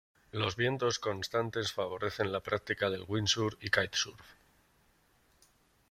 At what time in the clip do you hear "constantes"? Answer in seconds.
0.97-1.73